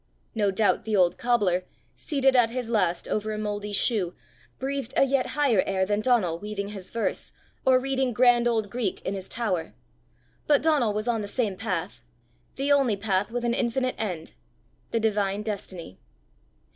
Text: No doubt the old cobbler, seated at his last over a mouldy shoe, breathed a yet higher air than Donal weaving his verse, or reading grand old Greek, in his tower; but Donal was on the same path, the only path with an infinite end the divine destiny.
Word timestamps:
No 0.33 0.49
doubt 0.49 0.83
the 0.83 0.95
old 0.95 1.19
cobbler, 1.19 1.63
seated 1.95 2.35
at 2.35 2.49
his 2.49 2.69
last 2.69 3.07
over 3.07 3.33
a 3.33 3.37
mouldy 3.37 3.71
shoe, 3.71 4.15
breathed 4.57 4.95
a 4.97 5.03
yet 5.03 5.27
higher 5.37 5.61
air 5.67 5.85
than 5.85 6.01
Donal 6.01 6.39
weaving 6.39 6.69
his 6.69 6.89
verse, 6.89 7.31
or 7.67 7.77
reading 7.77 8.11
grand 8.11 8.47
old 8.47 8.71
Greek, 8.71 9.01
in 9.03 9.13
his 9.13 9.29
tower; 9.29 9.75
but 10.47 10.63
Donal 10.63 10.93
was 10.95 11.07
on 11.07 11.21
the 11.21 11.27
same 11.27 11.55
path, 11.55 12.01
the 12.55 12.71
only 12.71 12.97
path 12.97 13.29
with 13.29 13.45
an 13.45 13.53
infinite 13.53 13.93
end 13.99 14.33
the 14.89 14.99
divine 14.99 15.43
destiny. 15.43 15.99